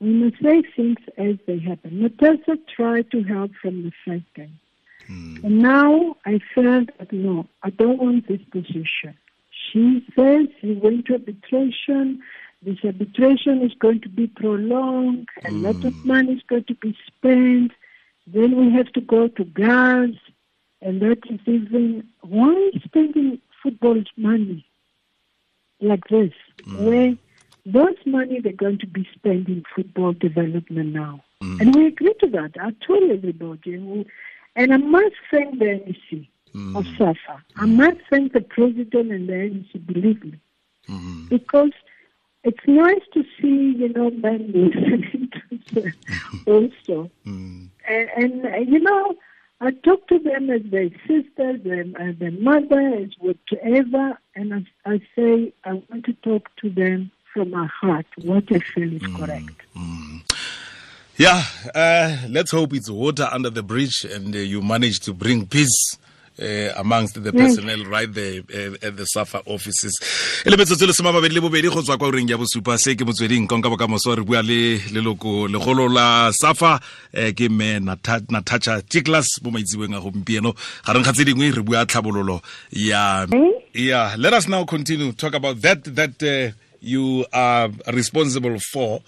We 0.00 0.12
must 0.12 0.42
say 0.42 0.62
things 0.74 0.98
as 1.16 1.36
they 1.46 1.58
happen. 1.58 2.02
Natasha 2.02 2.58
tried 2.74 3.10
to 3.12 3.22
help 3.22 3.52
from 3.60 3.82
the 3.82 3.92
first 4.04 4.26
time. 4.36 4.58
Mm. 5.08 5.44
And 5.44 5.58
now 5.58 6.16
I 6.26 6.40
felt 6.54 6.90
that 6.98 7.12
no, 7.12 7.46
I 7.62 7.70
don't 7.70 7.98
want 7.98 8.28
this 8.28 8.42
position. 8.50 9.16
She 9.72 10.04
says 10.14 10.46
she 10.60 10.72
went 10.72 11.06
to 11.06 11.14
arbitration 11.14 12.22
this 12.62 12.78
arbitration 12.84 13.62
is 13.62 13.72
going 13.78 14.00
to 14.00 14.08
be 14.08 14.26
prolonged, 14.26 15.28
a 15.44 15.50
mm. 15.50 15.62
lot 15.62 15.84
of 15.84 15.94
hmm. 15.94 16.08
money 16.08 16.32
is 16.32 16.42
going 16.48 16.64
to 16.64 16.74
be 16.74 16.96
spent. 17.06 17.70
Then 18.26 18.56
we 18.56 18.72
have 18.72 18.92
to 18.94 19.00
go 19.00 19.28
to 19.28 19.44
CAS, 19.44 20.16
and 20.82 21.00
that 21.00 21.18
is 21.30 21.40
even 21.46 22.08
why 22.22 22.70
spending 22.84 23.40
football's 23.62 24.08
money 24.16 24.66
like 25.80 26.08
this, 26.08 26.32
mm. 26.62 26.80
where 26.80 27.14
those 27.66 27.96
money 28.06 28.40
they're 28.40 28.52
going 28.52 28.78
to 28.78 28.86
be 28.86 29.06
spending 29.14 29.56
in 29.56 29.64
football 29.74 30.12
development 30.12 30.94
now. 30.94 31.22
Mm. 31.42 31.60
And 31.60 31.74
we 31.74 31.86
agree 31.88 32.14
to 32.20 32.28
that. 32.28 32.52
I 32.60 32.70
told 32.86 33.10
everybody. 33.10 33.74
And, 34.54 34.72
I 34.72 34.76
must 34.76 35.16
thank 35.30 35.58
the 35.58 35.64
NEC 35.64 36.26
mm. 36.54 36.76
of 36.76 36.86
SAFA. 36.96 37.42
I 37.56 37.64
hmm. 37.64 37.76
must 37.76 37.98
thank 38.08 38.32
the 38.32 38.40
president 38.40 39.12
and 39.12 39.28
the 39.28 39.34
NEC, 39.34 39.86
believe 39.86 40.24
me. 40.24 40.40
Mm. 40.88 41.28
Because 41.28 41.72
it's 42.44 42.66
nice 42.66 43.02
to 43.12 43.24
see, 43.40 43.74
you 43.76 43.92
know, 43.92 44.10
men 44.10 44.52
listening 44.54 45.32
to 45.66 45.80
them 45.80 45.94
also. 46.46 47.10
Mm. 47.26 47.68
And, 47.88 48.44
and, 48.44 48.72
you 48.72 48.78
know, 48.78 49.16
I 49.60 49.72
talk 49.72 50.06
to 50.08 50.18
them 50.18 50.50
as 50.50 50.62
their 50.70 50.90
sisters, 51.08 51.60
their, 51.64 51.84
uh, 51.98 52.12
their 52.18 52.30
mother, 52.30 52.80
as 52.80 53.10
whatever, 53.18 54.18
and 54.34 54.54
I, 54.54 54.66
I 54.84 55.00
say 55.16 55.52
I 55.64 55.82
want 55.88 56.04
to 56.04 56.12
talk 56.22 56.54
to 56.62 56.70
them 56.70 57.10
from 57.36 57.50
my 57.50 57.66
heart. 57.80 58.06
What 58.22 58.44
I 58.50 58.58
feel 58.60 58.94
is 58.94 59.02
mm. 59.02 59.18
correct. 59.18 59.60
Mm. 59.76 60.22
Yeah, 61.18 61.42
uh, 61.74 62.16
let's 62.30 62.50
hope 62.50 62.72
it's 62.74 62.90
water 62.90 63.28
under 63.30 63.50
the 63.50 63.62
bridge 63.62 64.04
and 64.04 64.34
uh, 64.34 64.38
you 64.38 64.62
manage 64.62 65.00
to 65.00 65.12
bring 65.12 65.46
peace 65.46 65.98
uh, 66.40 66.72
amongst 66.76 67.22
the 67.22 67.32
personnel 67.32 67.84
right 67.86 68.12
there 68.12 68.42
uh, 68.54 68.86
at 68.86 68.96
the 68.96 69.06
SAFA 69.06 69.40
offices 69.46 69.94
e 70.44 70.50
le 70.50 70.56
metsotso 70.56 70.86
le 70.86 70.92
somamabedi 70.92 71.34
le 71.34 71.40
bobedi 71.40 71.68
go 71.68 71.82
tswa 71.82 71.96
kwa 71.96 72.08
oreng 72.08 72.28
ya 72.28 72.36
bosupa 72.36 72.78
se 72.78 72.94
ke 72.94 73.04
motsweding 73.04 73.46
konka 73.46 73.70
bokamoso 73.70 74.14
re 74.14 74.22
bua 74.22 74.42
le 74.42 74.78
leloko 74.92 75.48
legolo 75.48 75.88
la 75.88 76.30
SAFA 76.32 76.80
uh, 77.14 77.32
ke 77.32 77.48
me 77.48 77.80
natacha 77.80 78.82
tiklas 78.82 79.40
mo 79.42 79.50
maitsiweng 79.50 79.96
a 79.96 80.00
gompieno 80.00 80.52
ga 80.84 81.12
tse 81.12 81.24
dingwe 81.24 81.50
re 81.56 81.62
bua 81.62 81.86
tlhabololo 81.86 82.42
ya 82.70 83.26
yeah 83.72 84.14
let 84.18 84.34
us 84.34 84.48
now 84.48 84.64
continue 84.64 85.12
talk 85.12 85.34
about 85.34 85.60
that 85.62 85.82
that 85.84 86.22
uh, 86.22 86.52
you 86.80 87.26
are 87.32 87.70
responsible 87.92 88.58
for 88.72 89.00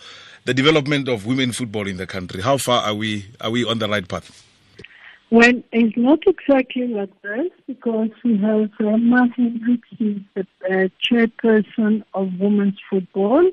the 0.44 0.54
development 0.54 1.08
of 1.08 1.26
women 1.26 1.52
football 1.52 1.87
in 1.87 1.96
the 1.96 2.06
country 2.06 2.40
how 2.42 2.56
far 2.56 2.82
are 2.82 2.94
we 2.94 3.26
are 3.40 3.50
we 3.50 3.64
on 3.64 3.78
the 3.78 3.88
right 3.88 4.08
path 4.08 4.44
well, 5.30 5.52
it's 5.72 5.96
not 5.96 6.20
exactly 6.26 6.88
like 6.88 7.10
this 7.20 7.50
because 7.66 8.08
we 8.25 8.38
have 8.38 8.70
Emma 8.80 9.28
Hendricks, 9.37 9.88
is 10.00 10.20
the 10.34 10.46
uh, 10.64 10.88
chairperson 11.04 12.02
of 12.14 12.40
women's 12.40 12.78
football. 12.88 13.46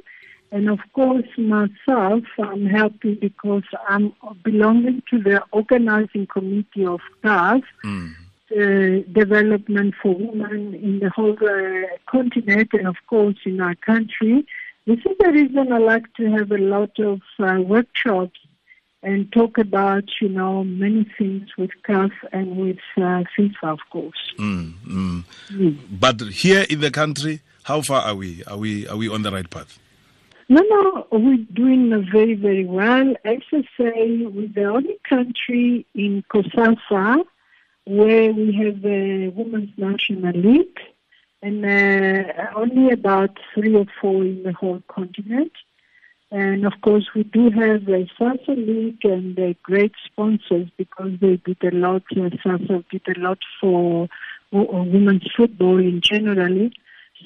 And 0.52 0.70
of 0.70 0.80
course, 0.94 1.28
myself, 1.38 2.24
I'm 2.40 2.66
helping 2.68 3.16
because 3.16 3.64
I'm 3.90 4.14
belonging 4.42 5.04
to 5.10 5.22
the 5.22 5.44
organizing 5.52 6.28
committee 6.28 6.86
of 6.86 7.02
CAF, 7.26 7.64
mm. 7.84 8.14
Uh, 8.52 9.02
development 9.12 9.96
for 10.02 10.14
women 10.14 10.76
in 10.76 11.00
the 11.00 11.10
whole 11.10 11.38
uh, 11.42 11.88
continent 12.10 12.70
and, 12.74 12.88
of 12.88 12.96
course, 13.08 13.38
in 13.46 13.60
our 13.60 13.76
country. 13.76 14.46
This 14.86 15.00
is 15.00 15.18
the 15.20 15.32
reason 15.32 15.72
I 15.72 15.80
like 15.80 16.14
to 16.16 16.32
have 16.32 16.52
a 16.52 16.58
lot 16.58 17.00
of 17.00 17.22
uh, 17.40 17.60
workshops 17.62 18.40
and 19.02 19.32
talk 19.32 19.58
about, 19.58 20.04
you 20.22 20.30
know, 20.30 20.64
many 20.64 21.06
things 21.18 21.50
with 21.58 21.72
CAF 21.88 22.12
and 22.32 22.58
with 22.58 22.78
uh, 22.98 23.24
FIFA, 23.38 23.64
of 23.64 23.80
course. 23.92 24.34
Mm, 24.38 24.74
mm. 24.88 25.24
Mm. 25.52 25.78
But 26.00 26.22
here 26.22 26.66
in 26.70 26.82
the 26.82 26.92
country, 26.92 27.42
how 27.64 27.82
far 27.82 28.02
are 28.04 28.16
we? 28.16 28.44
Are 28.46 28.58
we 28.58 28.88
are 28.88 28.98
we 28.98 29.10
on 29.10 29.24
the 29.24 29.32
right 29.32 29.50
path? 29.50 29.80
No, 30.50 30.62
no, 30.70 31.08
we're 31.12 31.38
doing 31.54 31.90
very, 32.12 32.36
very 32.36 32.66
well. 32.66 33.16
SSA, 33.26 34.32
we're 34.32 34.48
the 34.50 34.66
only 34.66 34.98
country 35.10 35.88
in 35.96 36.24
COSAFA 36.32 37.26
where 37.86 38.34
we 38.34 38.54
have 38.54 38.84
a 38.86 39.30
women's 39.30 39.72
national 39.78 40.34
league, 40.34 40.80
and 41.42 41.64
uh, 41.66 42.32
only 42.56 42.92
about 42.92 43.38
three 43.54 43.76
or 43.76 43.86
four 44.02 44.24
in 44.24 44.44
the 44.44 44.54
whole 44.54 44.82
continent. 44.88 45.52
And 46.32 46.66
of 46.66 46.74
course, 46.82 47.08
we 47.16 47.24
do 47.24 47.52
have 47.52 47.88
a 47.88 48.08
Sasol 48.20 48.58
League 48.58 49.06
and 49.06 49.40
uh, 49.40 49.54
great 49.62 49.94
sponsors 50.06 50.68
because 50.76 51.12
they 51.22 51.38
did 51.38 51.64
a 51.64 51.76
lot, 51.76 52.04
uh, 52.12 52.30
Sasol 52.44 52.84
did 52.90 53.04
a 53.16 53.20
lot 53.20 53.38
for 53.62 54.10
women's 54.52 55.30
football 55.38 55.80
in 55.80 56.02
generally. 56.02 56.74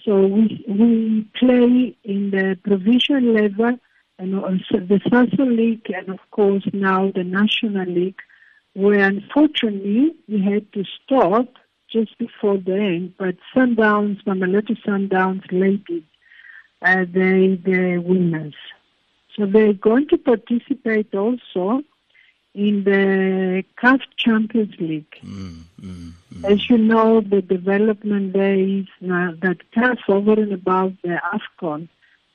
So 0.06 0.28
we, 0.28 0.64
we 0.68 1.28
play 1.40 1.96
in 2.04 2.32
the 2.32 2.58
provincial 2.64 3.22
level 3.22 3.80
and 4.18 4.36
also 4.36 4.80
the 4.80 5.00
Sasol 5.08 5.56
League 5.56 5.90
and 5.96 6.10
of 6.10 6.20
course 6.32 6.64
now 6.74 7.12
the 7.16 7.24
National 7.24 7.86
League 7.86 8.20
where 8.74 9.00
unfortunately 9.00 10.16
we 10.28 10.42
had 10.42 10.72
to 10.74 10.84
stop 11.04 11.48
just 11.92 12.18
before 12.18 12.58
the 12.58 12.76
end, 12.76 13.14
but 13.18 13.36
Sundowns, 13.56 14.24
Mamelodi 14.24 14.78
Sundowns 14.86 15.44
ladies, 15.52 16.04
uh, 16.82 17.06
they, 17.12 17.60
the 17.64 18.02
winners. 18.06 18.54
So 19.36 19.46
they're 19.46 19.74
going 19.74 20.08
to 20.10 20.18
participate 20.18 21.14
also 21.16 21.82
in 22.54 22.84
the 22.84 23.64
CAF 23.82 24.02
Champions 24.18 24.76
League. 24.80 25.16
Mm, 25.24 25.64
mm, 25.82 26.12
mm. 26.34 26.52
As 26.52 26.70
you 26.70 26.78
know, 26.78 27.22
the 27.22 27.42
development 27.42 28.34
there 28.34 28.60
is 28.60 28.86
now 29.02 29.34
that 29.42 29.58
CAF 29.76 29.98
over 30.08 30.34
and 30.34 30.54
above 30.54 30.94
the 31.04 31.20
AFCON 31.34 31.88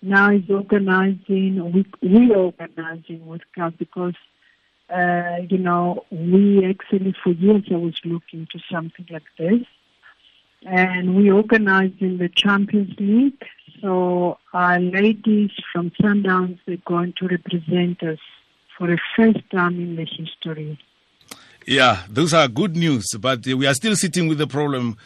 now 0.02 0.30
is 0.30 0.48
organizing, 0.50 1.72
we, 1.72 1.86
we 2.02 2.32
are 2.32 2.52
organizing 2.52 3.26
with 3.26 3.42
CAF 3.56 3.76
because, 3.78 4.14
uh, 4.94 5.38
you 5.48 5.58
know, 5.58 6.04
we 6.10 6.64
actually 6.66 7.14
for 7.22 7.32
years 7.32 7.64
I 7.70 7.76
was 7.76 7.98
looking 8.04 8.46
to 8.52 8.58
something 8.70 9.06
like 9.10 9.24
this. 9.38 9.62
And 10.66 11.14
we 11.14 11.30
organized 11.30 12.00
in 12.00 12.16
the 12.16 12.30
Champions 12.30 12.94
League 12.98 13.44
so 13.84 14.38
our 14.54 14.80
ladies 14.80 15.50
from 15.70 15.90
Sundowns 16.00 16.58
are 16.66 16.76
going 16.86 17.12
to 17.18 17.26
represent 17.26 18.02
us 18.02 18.18
for 18.78 18.86
the 18.86 18.98
first 19.14 19.38
time 19.50 19.78
in 19.78 19.96
the 19.96 20.06
history. 20.06 20.78
Yeah, 21.66 22.02
those 22.08 22.32
are 22.32 22.48
good 22.48 22.76
news, 22.76 23.06
but 23.20 23.46
we 23.46 23.66
are 23.66 23.74
still 23.74 23.94
sitting 23.94 24.26
with 24.26 24.38
the 24.38 24.46
problem 24.46 24.96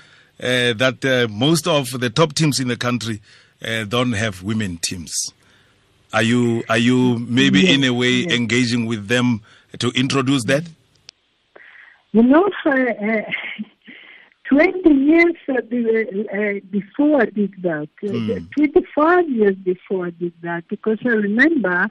uh, 0.41 0.75
that 0.75 1.05
uh, 1.05 1.27
most 1.33 1.67
of 1.67 1.91
the 1.99 2.09
top 2.09 2.35
teams 2.35 2.61
in 2.61 2.69
the 2.69 2.77
country 2.77 3.21
uh, 3.65 3.83
don't 3.83 4.13
have 4.13 4.45
women 4.45 4.79
teams. 4.79 5.13
Are 6.13 6.23
you 6.23 6.63
are 6.69 6.79
you 6.79 7.19
maybe 7.19 7.63
yes, 7.63 7.75
in 7.75 7.85
a 7.85 7.93
way 7.93 8.11
yes. 8.11 8.33
engaging 8.33 8.87
with 8.87 9.09
them 9.09 9.43
to 9.79 9.91
introduce 9.91 10.45
that? 10.45 10.65
You 12.13 12.23
know, 12.23 12.49
uh, 12.65 12.71
uh, 12.71 13.23
20 14.49 14.91
years 14.95 15.35
uh, 15.49 15.55
uh, 15.55 16.61
before 16.71 17.23
I 17.23 17.27
did 17.27 17.55
that, 17.63 17.89
mm. 18.03 18.51
25 18.53 19.29
years 19.29 19.57
before 19.57 20.07
I 20.07 20.11
did 20.11 20.33
that, 20.43 20.65
because 20.69 20.99
I 21.05 21.11
remember 21.11 21.89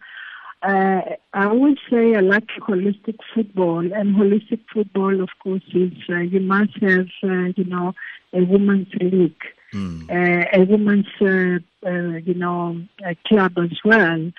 uh, 0.64 1.02
I 1.34 1.46
always 1.46 1.78
say 1.90 2.16
I 2.16 2.20
like 2.22 2.48
holistic 2.60 3.18
football, 3.34 3.80
and 3.80 4.16
holistic 4.16 4.62
football, 4.74 5.22
of 5.22 5.30
course, 5.44 5.62
is 5.74 5.94
uh, 6.10 6.18
you 6.18 6.40
must 6.40 6.76
have, 6.82 7.08
uh, 7.24 7.52
you 7.56 7.66
know, 7.66 7.94
a 8.34 8.44
women's 8.44 8.92
league, 9.00 9.44
mm. 9.72 10.10
a 10.10 10.64
women's, 10.66 11.06
you 11.22 12.34
know, 12.34 12.82
club 13.28 13.54
as 13.60 13.78
well. 13.86 14.32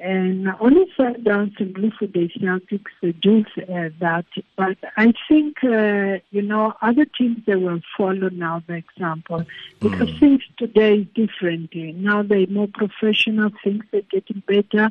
And 0.00 0.48
I 0.50 0.54
only 0.58 0.86
Sundowns 0.98 1.58
and 1.60 1.72
Bloemfontein 1.72 2.30
Celtics 2.40 2.90
they 3.00 3.12
do 3.12 3.44
uh, 3.72 3.90
that. 4.00 4.26
But 4.56 4.76
I 4.96 5.12
think, 5.28 5.62
uh, 5.62 6.18
you 6.30 6.42
know, 6.42 6.74
other 6.82 7.04
teams 7.04 7.38
they 7.46 7.56
will 7.56 7.80
follow 7.96 8.28
now 8.30 8.62
the 8.66 8.74
example 8.74 9.44
because 9.80 10.08
Mm. 10.08 10.18
things 10.20 10.42
today 10.58 10.94
is 11.00 11.06
different. 11.14 11.74
Now 11.74 12.22
they're 12.22 12.46
more 12.48 12.68
professional, 12.68 13.50
things 13.62 13.84
are 13.92 14.02
getting 14.10 14.42
better. 14.46 14.90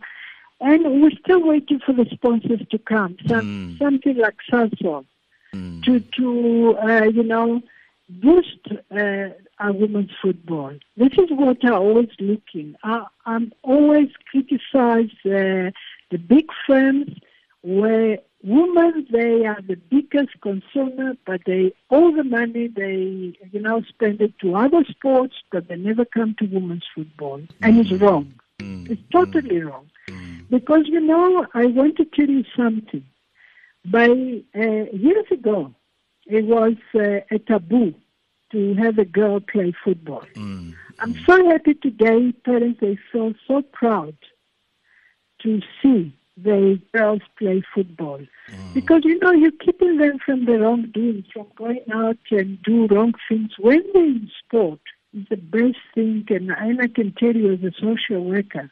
And 0.62 1.02
we're 1.02 1.12
still 1.24 1.44
waiting 1.44 1.80
for 1.86 1.92
the 1.94 2.06
sponsors 2.12 2.62
to 2.72 2.78
come. 2.78 3.18
Some, 3.28 3.46
Mm. 3.46 3.78
Something 3.78 4.18
like 4.18 4.38
Sasol 4.50 5.06
Mm. 5.54 5.84
to 5.84 6.00
to 6.18 6.78
uh, 6.78 7.04
you 7.18 7.24
know 7.24 7.62
boost 8.10 8.60
uh, 8.92 9.30
our 9.64 9.72
women's 9.72 10.12
football. 10.22 10.74
This 10.98 11.14
is 11.14 11.30
what 11.30 11.64
I 11.64 11.72
always 11.72 12.10
looking. 12.20 12.76
I, 12.84 13.06
I'm 13.26 13.54
always 13.64 14.10
criticize 14.30 15.16
uh, 15.26 15.72
the 16.12 16.18
big 16.18 16.48
firms 16.68 17.12
where 17.62 18.18
women 18.44 19.08
they 19.10 19.46
are 19.46 19.62
the 19.66 19.76
biggest 19.76 20.34
consumer, 20.42 21.14
but 21.26 21.42
they 21.46 21.74
all 21.90 22.14
the 22.14 22.26
money 22.26 22.68
they 22.68 23.38
you 23.52 23.62
know 23.62 23.82
spend 23.88 24.20
it 24.22 24.38
to 24.40 24.56
other 24.56 24.84
sports, 24.90 25.36
but 25.50 25.70
they 25.70 25.78
never 25.78 26.04
come 26.04 26.36
to 26.40 26.46
women's 26.46 26.86
football, 26.94 27.42
and 27.62 27.80
it's 27.80 27.92
wrong. 28.02 28.34
Mm. 28.60 28.90
It's 28.92 29.02
totally 29.12 29.62
wrong. 29.62 29.90
Mm. 30.10 30.50
Because 30.50 30.88
you 30.88 31.00
know, 31.00 31.48
I 31.54 31.68
want 31.68 31.96
to 31.98 32.06
tell 32.06 32.30
you 32.30 32.44
something. 32.56 33.06
By 33.86 34.10
uh, 34.10 34.86
years 34.92 35.26
ago, 35.32 35.74
it 36.26 36.46
was 36.46 36.76
uh, 36.96 37.22
a 37.32 37.40
taboo 37.40 37.94
to 38.54 38.74
have 38.76 38.98
a 38.98 39.06
girl 39.06 39.40
play 39.42 39.74
football. 39.84 40.24
Mm. 40.36 40.76
I'm 41.00 41.14
so 41.26 41.50
happy 41.50 41.74
today. 41.74 42.32
Parents 42.46 42.80
they 42.80 42.98
feel 43.12 43.34
so 43.48 43.62
proud 43.62 44.16
to 45.42 45.60
see 45.82 46.16
the 46.38 46.82
girls 46.94 47.22
play 47.38 47.62
football 47.76 48.20
because 48.74 49.04
you 49.04 49.20
know 49.20 49.32
you're 49.32 49.52
keeping 49.52 49.98
them 49.98 50.18
from 50.26 50.46
the 50.46 50.54
wrong 50.54 50.82
wrongdoing, 50.82 51.26
from 51.32 51.48
going 51.56 51.84
out 51.94 52.18
and 52.32 52.62
do 52.64 52.88
wrong 52.88 53.14
things. 53.28 53.52
When 53.60 53.84
they're 53.94 54.06
in 54.06 54.32
sport, 54.46 54.80
it's 55.14 55.30
the 55.30 55.36
best 55.36 55.78
thing, 55.94 56.26
and, 56.30 56.52
and 56.52 56.82
I 56.82 56.88
can 56.88 57.14
tell 57.14 57.36
you 57.36 57.54
as 57.54 57.64
a 57.64 57.72
social 57.80 58.24
worker, 58.24 58.72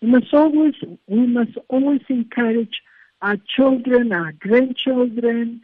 we 0.00 0.08
must 0.08 0.32
always 0.32 0.74
we 1.08 1.26
must 1.26 1.56
always 1.68 2.02
encourage 2.08 2.80
our 3.22 3.36
children, 3.56 4.12
our 4.12 4.32
grandchildren, 4.32 5.62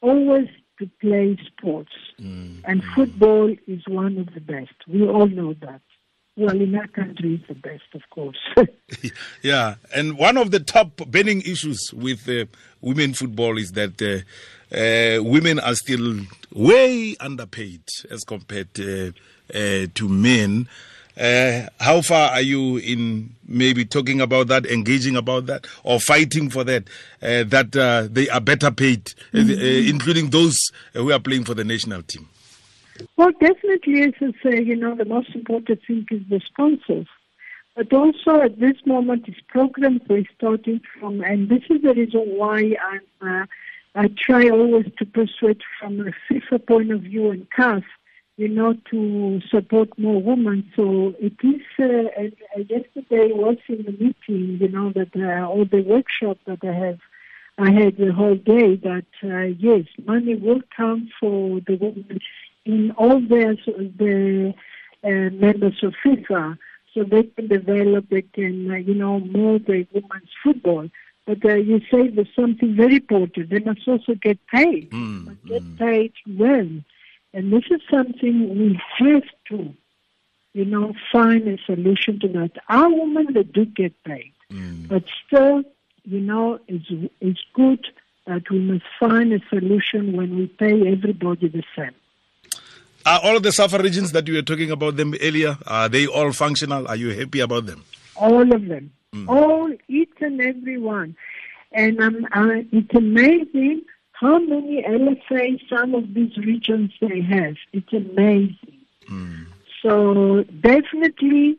always 0.00 0.48
to 0.78 0.90
play 1.00 1.38
sports. 1.46 1.92
Mm. 2.20 2.62
And 2.64 2.84
football 2.94 3.54
is 3.66 3.82
one 3.86 4.18
of 4.18 4.34
the 4.34 4.40
best. 4.40 4.74
We 4.88 5.02
all 5.06 5.26
know 5.26 5.54
that. 5.60 5.80
Well, 6.38 6.60
in 6.60 6.74
our 6.74 6.86
country, 6.88 7.36
it's 7.36 7.48
the 7.48 7.54
best, 7.54 7.84
of 7.94 8.02
course. 8.10 8.38
Yeah, 9.42 9.76
and 9.94 10.18
one 10.18 10.36
of 10.36 10.50
the 10.50 10.60
top 10.60 10.96
burning 10.96 11.40
issues 11.42 11.92
with 11.92 12.28
uh, 12.28 12.46
women 12.80 13.14
football 13.14 13.58
is 13.58 13.72
that 13.72 14.00
uh, 14.02 14.76
uh, 14.76 15.22
women 15.22 15.58
are 15.60 15.74
still 15.74 16.20
way 16.52 17.16
underpaid 17.20 17.82
as 18.10 18.24
compared 18.24 18.68
uh, 18.78 19.12
uh, 19.56 19.86
to 19.94 20.08
men. 20.08 20.68
Uh, 21.16 21.66
how 21.80 22.02
far 22.02 22.30
are 22.30 22.42
you 22.42 22.76
in 22.78 23.34
maybe 23.48 23.84
talking 23.84 24.20
about 24.20 24.48
that, 24.48 24.66
engaging 24.66 25.16
about 25.16 25.46
that, 25.46 25.66
or 25.82 25.98
fighting 25.98 26.50
for 26.50 26.62
that? 26.64 26.84
Uh, 27.22 27.42
that 27.44 27.74
uh, 27.74 28.06
they 28.10 28.28
are 28.28 28.40
better 28.40 28.70
paid, 28.70 29.14
uh, 29.34 29.38
uh, 29.38 29.42
including 29.42 30.30
those 30.30 30.58
who 30.92 31.10
are 31.10 31.20
playing 31.20 31.44
for 31.44 31.54
the 31.54 31.64
national 31.64 32.02
team. 32.02 32.28
well, 33.16 33.30
definitely, 33.40 34.02
as 34.02 34.12
I 34.20 34.32
say, 34.42 34.62
you 34.62 34.76
know, 34.76 34.94
the 34.94 35.06
most 35.06 35.34
important 35.34 35.80
thing 35.86 36.06
is 36.10 36.22
the 36.28 36.40
sponsors. 36.40 37.06
But 37.76 37.92
also 37.92 38.40
at 38.40 38.58
this 38.58 38.76
moment, 38.86 39.26
these 39.26 39.40
programs 39.48 40.00
we're 40.08 40.24
starting 40.36 40.80
from, 40.98 41.22
and 41.22 41.48
this 41.50 41.62
is 41.68 41.82
the 41.82 41.92
reason 41.92 42.22
why 42.36 42.74
I'm, 42.82 43.42
uh, 43.42 43.46
I 43.94 44.08
try 44.18 44.48
always 44.48 44.86
to 44.98 45.04
persuade 45.04 45.62
from 45.78 46.00
a 46.00 46.12
FIFA 46.28 46.66
point 46.66 46.90
of 46.90 47.02
view 47.02 47.30
and 47.30 47.46
CAF, 47.50 47.84
you 48.36 48.48
know, 48.48 48.74
to 48.90 49.40
support 49.50 49.88
more 49.98 50.20
women. 50.20 50.70
So 50.76 51.14
it 51.18 51.34
is, 51.42 51.62
uh, 51.78 52.08
and, 52.20 52.32
uh, 52.56 52.60
yesterday 52.68 53.32
was 53.32 53.56
in 53.68 53.84
the 53.84 53.92
meeting, 53.92 54.58
you 54.60 54.68
know, 54.68 54.92
that, 54.92 55.16
uh, 55.16 55.46
or 55.46 55.64
the 55.64 55.82
workshop 55.82 56.38
that 56.46 56.58
I 56.62 56.72
have, 56.72 56.98
I 57.58 57.70
had 57.70 57.96
the 57.96 58.12
whole 58.12 58.34
day 58.36 58.76
that, 58.76 59.06
uh, 59.24 59.54
yes, 59.58 59.84
money 60.04 60.34
will 60.34 60.60
come 60.76 61.08
for 61.18 61.60
the 61.60 61.76
women 61.76 62.20
in 62.66 62.90
all 62.92 63.20
their, 63.20 63.54
the 63.54 64.54
uh, 65.02 65.08
members 65.08 65.82
of 65.82 65.94
FIFA 66.04 66.58
so 66.92 67.04
they 67.04 67.22
can 67.22 67.48
develop, 67.48 68.08
they 68.10 68.22
can, 68.22 68.70
uh, 68.70 68.74
you 68.74 68.94
know, 68.94 69.20
more 69.20 69.58
the 69.58 69.86
women's 69.94 70.30
football. 70.42 70.88
But 71.26 71.44
uh, 71.44 71.54
you 71.54 71.80
say 71.90 72.08
there's 72.08 72.28
something 72.36 72.76
very 72.76 72.96
important. 72.96 73.50
They 73.50 73.58
must 73.60 73.86
also 73.88 74.14
get 74.14 74.38
paid. 74.46 74.90
Mm, 74.90 75.24
Must 75.24 75.46
get 75.46 75.78
paid 75.78 76.12
well. 76.28 76.68
And 77.32 77.52
this 77.52 77.64
is 77.70 77.80
something 77.90 78.58
we 78.58 78.80
have 78.98 79.24
to, 79.48 79.74
you 80.54 80.64
know, 80.64 80.94
find 81.12 81.46
a 81.48 81.58
solution 81.64 82.18
to 82.20 82.28
that. 82.28 82.52
Our 82.68 82.88
women, 82.88 83.34
they 83.34 83.42
do 83.42 83.66
get 83.66 84.02
paid. 84.04 84.32
Mm. 84.50 84.88
But 84.88 85.04
still, 85.26 85.62
you 86.04 86.20
know, 86.20 86.58
it's, 86.68 86.86
it's 87.20 87.40
good 87.52 87.86
that 88.26 88.48
we 88.50 88.58
must 88.60 88.84
find 88.98 89.32
a 89.32 89.40
solution 89.48 90.16
when 90.16 90.36
we 90.36 90.46
pay 90.46 90.90
everybody 90.90 91.48
the 91.48 91.62
same. 91.76 91.94
Are 93.04 93.20
all 93.22 93.36
of 93.36 93.42
the 93.42 93.52
SAFA 93.52 93.78
regions 93.78 94.12
that 94.12 94.26
you 94.26 94.34
were 94.34 94.42
talking 94.42 94.70
about 94.70 94.96
them 94.96 95.14
earlier, 95.20 95.56
are 95.66 95.88
they 95.88 96.06
all 96.06 96.32
functional? 96.32 96.88
Are 96.88 96.96
you 96.96 97.10
happy 97.10 97.40
about 97.40 97.66
them? 97.66 97.84
all 98.18 98.54
of 98.54 98.66
them, 98.66 98.90
all 99.28 99.70
each 99.88 100.12
and 100.20 100.40
every 100.40 100.78
one. 100.78 101.16
And 101.72 102.00
um, 102.00 102.26
uh, 102.32 102.62
it's 102.72 102.94
amazing 102.94 103.82
how 104.20 104.38
many 104.38 104.82
LFA 104.82 105.60
some 105.68 105.94
of 105.94 106.14
these 106.14 106.36
regions 106.36 106.92
they 107.00 107.20
have. 107.20 107.56
It's 107.72 107.92
amazing. 107.92 108.56
So 109.82 110.44
definitely 110.60 111.58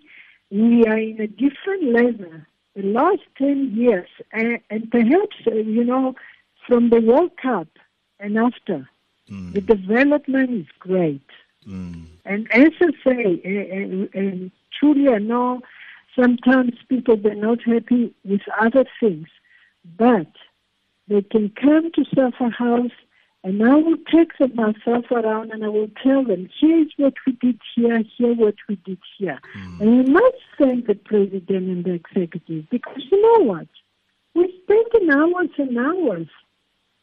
we 0.50 0.86
are 0.86 0.98
in 0.98 1.22
a 1.22 1.28
different 1.28 1.84
level. 1.84 2.32
The 2.76 2.84
last 2.84 3.22
10 3.38 3.76
years, 3.76 4.10
and, 4.32 4.60
and 4.70 4.92
perhaps, 4.92 5.36
uh, 5.48 5.56
you 5.56 5.84
know, 5.84 6.16
from 6.68 6.90
the 6.90 7.02
World 7.02 7.32
Cup 7.42 7.68
and 8.20 8.38
after, 8.38 8.88
the 9.28 9.62
development 9.62 10.52
is 10.52 10.68
great. 10.80 11.26
Mm. 11.68 12.06
And 12.26 12.48
as 12.52 12.72
I 12.80 12.92
say, 13.04 13.42
and, 13.44 14.10
and 14.14 14.52
truly 14.80 15.10
I 15.10 15.18
know 15.18 15.62
sometimes 16.18 16.74
people 16.88 17.18
they're 17.18 17.36
not 17.36 17.62
happy 17.64 18.14
with 18.24 18.42
other 18.60 18.86
things, 19.00 19.28
but 19.98 20.28
they 21.08 21.22
can 21.22 21.50
come 21.62 21.92
to 21.94 22.06
Safa 22.14 22.50
House 22.50 22.92
and 23.44 23.64
I 23.64 23.76
will 23.76 23.98
take 24.12 24.38
them 24.38 24.56
myself 24.56 25.06
around 25.12 25.52
and 25.52 25.64
I 25.64 25.70
will 25.70 25.90
tell 26.04 26.24
them, 26.24 26.50
here's 26.60 26.92
what 26.98 27.14
we 27.26 27.34
did 27.34 27.60
here, 27.76 28.04
here 28.18 28.34
what 28.34 28.56
we 28.68 28.76
did 28.78 29.00
here. 29.18 29.40
And 29.80 30.06
we 30.06 30.12
must 30.12 30.38
thank 30.58 30.88
the 30.88 30.96
president 30.96 31.50
and 31.50 31.86
the 31.86 31.94
executive 31.94 32.70
because 32.70 33.04
you 33.10 33.22
know 33.22 33.46
what? 33.46 33.68
We 34.34 34.54
spent 34.64 35.12
hours 35.12 35.50
and 35.58 35.78
hours 35.78 36.28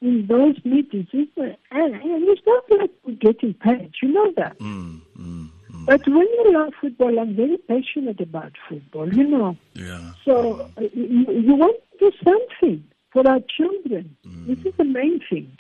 in 0.00 0.26
those 0.26 0.56
meetings. 0.64 1.08
It's, 1.12 1.32
and, 1.36 1.56
and 1.70 2.28
it's 2.28 2.42
not 2.46 2.64
like 2.78 2.90
we're 3.04 3.14
getting 3.14 3.54
paid. 3.54 3.92
You 4.02 4.12
know 4.12 4.32
that. 4.36 4.58
Mm. 4.58 5.00
Mm. 5.18 5.50
Mm. 5.72 5.86
But 5.86 6.06
when 6.06 6.26
you 6.26 6.52
love 6.52 6.74
football, 6.80 7.18
I'm 7.18 7.34
very 7.34 7.56
passionate 7.56 8.20
about 8.20 8.52
football, 8.68 9.12
you 9.12 9.26
know. 9.26 9.56
Yeah. 9.72 10.12
So 10.24 10.70
uh, 10.76 10.80
you, 10.92 11.26
you 11.32 11.54
want 11.54 11.76
to 11.98 12.10
do 12.10 12.16
something 12.22 12.84
for 13.14 13.26
our 13.26 13.40
children. 13.56 14.14
This 14.46 14.58
is 14.66 14.74
the 14.76 14.84
main 14.84 15.20
thing. 15.30 15.56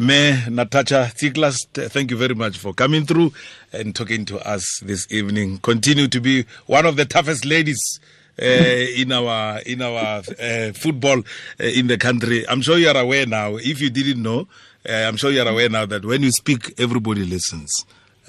Mayor 0.00 0.48
Natasha 0.48 1.10
Tsichlas, 1.12 1.56
thank 1.90 2.12
you 2.12 2.16
very 2.16 2.36
much 2.36 2.56
for 2.56 2.72
coming 2.72 3.04
through 3.04 3.32
and 3.72 3.96
talking 3.96 4.24
to 4.26 4.38
us 4.48 4.78
this 4.84 5.10
evening. 5.10 5.58
Continue 5.58 6.06
to 6.06 6.20
be 6.20 6.44
one 6.66 6.86
of 6.86 6.94
the 6.94 7.04
toughest 7.04 7.44
ladies 7.44 7.98
uh, 8.40 8.44
in 8.44 9.10
our 9.10 9.58
in 9.62 9.82
our 9.82 10.22
uh, 10.40 10.72
football 10.72 11.18
uh, 11.18 11.64
in 11.64 11.88
the 11.88 11.98
country. 11.98 12.48
I'm 12.48 12.62
sure 12.62 12.78
you 12.78 12.88
are 12.90 12.96
aware 12.96 13.26
now. 13.26 13.56
If 13.56 13.80
you 13.80 13.90
didn't 13.90 14.22
know, 14.22 14.46
uh, 14.88 14.92
I'm 14.92 15.16
sure 15.16 15.32
you 15.32 15.42
are 15.42 15.48
aware 15.48 15.68
now 15.68 15.84
that 15.86 16.04
when 16.04 16.22
you 16.22 16.30
speak, 16.30 16.74
everybody 16.78 17.24
listens. 17.24 17.72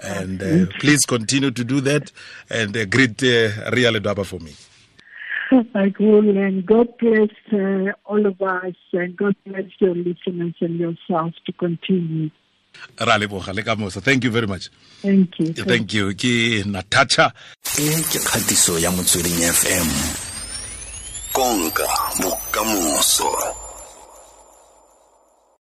And 0.01 0.41
uh, 0.41 0.71
please 0.79 1.05
continue 1.05 1.51
to 1.51 1.63
do 1.63 1.81
that. 1.81 2.11
And 2.49 2.75
uh, 2.75 2.85
greet 2.85 3.21
uh, 3.21 3.69
Ria 3.69 3.91
Ledwaba 3.91 4.25
for 4.25 4.39
me. 4.39 4.55
I 5.75 5.93
will, 5.99 6.37
and 6.37 6.65
God 6.65 6.87
bless 6.97 7.29
uh, 7.53 7.91
all 8.05 8.25
of 8.25 8.41
us, 8.41 8.75
and 8.93 9.17
God 9.17 9.35
bless 9.45 9.65
your 9.79 9.95
listeners 9.95 10.55
and 10.61 10.79
yourselves 10.79 11.35
to 11.45 11.51
continue. 11.53 12.29
Ra 12.99 13.17
leboga 13.17 13.53
le 13.53 13.63
ka 13.63 13.75
moso. 13.75 13.99
Thank 13.99 14.23
you 14.23 14.31
very 14.31 14.47
much. 14.47 14.69
Thank 15.01 15.39
you. 15.39 15.53
Thank 15.53 15.93
you. 15.93 16.13
Ke 16.13 16.63
Natasha. 16.65 17.33
e 17.77 18.01
ke 18.11 18.19
kgatiso 18.19 18.79
ya 18.79 18.91
motsweding 18.91 19.39
fm 19.39 19.87
konka 21.31 21.87
bokamoso 22.21 23.29